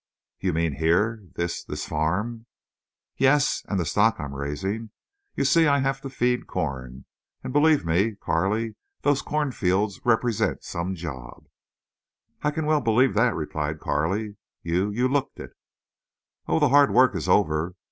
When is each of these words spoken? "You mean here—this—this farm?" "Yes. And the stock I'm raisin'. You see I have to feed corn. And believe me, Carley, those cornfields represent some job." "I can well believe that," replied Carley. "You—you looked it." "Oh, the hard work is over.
"You 0.39 0.51
mean 0.51 0.77
here—this—this 0.77 1.85
farm?" 1.85 2.47
"Yes. 3.17 3.63
And 3.69 3.79
the 3.79 3.85
stock 3.85 4.19
I'm 4.19 4.33
raisin'. 4.33 4.89
You 5.35 5.45
see 5.45 5.67
I 5.67 5.77
have 5.81 6.01
to 6.01 6.09
feed 6.09 6.47
corn. 6.47 7.05
And 7.43 7.53
believe 7.53 7.85
me, 7.85 8.15
Carley, 8.15 8.77
those 9.03 9.21
cornfields 9.21 10.03
represent 10.03 10.63
some 10.63 10.95
job." 10.95 11.45
"I 12.41 12.49
can 12.49 12.65
well 12.65 12.81
believe 12.81 13.13
that," 13.13 13.35
replied 13.35 13.79
Carley. 13.79 14.37
"You—you 14.63 15.07
looked 15.07 15.39
it." 15.39 15.51
"Oh, 16.47 16.57
the 16.57 16.69
hard 16.69 16.89
work 16.91 17.13
is 17.15 17.29
over. 17.29 17.75